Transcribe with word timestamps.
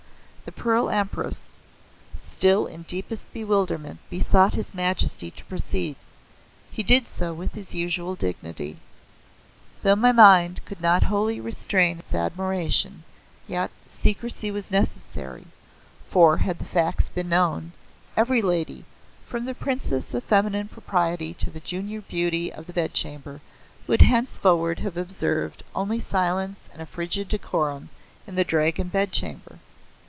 The 0.43 0.51
Pearl 0.51 0.89
Empress, 0.89 1.51
still 2.17 2.65
in 2.65 2.81
deepest 2.83 3.31
bewilderment, 3.31 3.99
besought 4.09 4.53
his 4.55 4.73
majesty 4.73 5.29
to 5.31 5.45
proceed. 5.45 5.95
He 6.71 6.81
did 6.83 7.07
so, 7.07 7.31
with 7.31 7.53
his 7.53 7.73
usual 7.75 8.15
dignity. 8.15 8.77
"Though 9.83 9.95
my 9.95 10.11
mind 10.11 10.61
could 10.65 10.81
not 10.81 11.03
wholly 11.03 11.39
restrain 11.39 11.99
its 11.99 12.13
admiration, 12.13 13.03
yet 13.47 13.71
secrecy 13.85 14.49
was 14.51 14.71
necessary, 14.71 15.45
for 16.09 16.37
had 16.37 16.57
the 16.59 16.65
facts 16.65 17.07
been 17.07 17.29
known, 17.29 17.71
every 18.17 18.41
lady, 18.41 18.83
from 19.27 19.45
the 19.45 19.55
Princess 19.55 20.13
of 20.13 20.23
Feminine 20.23 20.67
Propriety 20.67 21.33
to 21.35 21.49
the 21.51 21.59
Junior 21.61 22.01
Beauty 22.01 22.51
of 22.51 22.65
the 22.65 22.73
Bed 22.73 22.93
Chamber 22.93 23.39
would 23.87 24.01
henceforward 24.01 24.79
have 24.79 24.97
observed 24.97 25.63
only 25.75 25.99
silence 25.99 26.67
and 26.73 26.81
a 26.81 26.85
frigid 26.87 27.29
decorum 27.29 27.89
in 28.27 28.35
the 28.35 28.43
Dragon 28.43 28.87
Bed 28.89 29.11
Chamber. 29.13 29.59